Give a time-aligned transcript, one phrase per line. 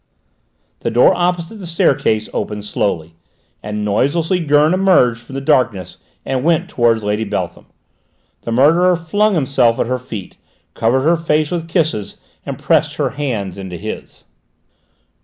[0.79, 3.13] The door opposite the staircase opened slowly,
[3.61, 7.67] and noiselessly Gurn emerged from the darkness and went towards Lady Beltham.
[8.41, 10.37] The murderer flung himself at her feet,
[10.73, 12.17] covered her face with kisses,
[12.47, 14.23] and pressed her hands in his.